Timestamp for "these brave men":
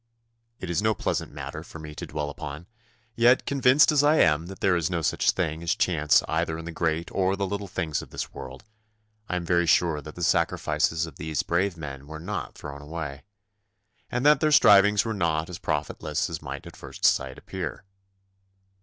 11.17-12.07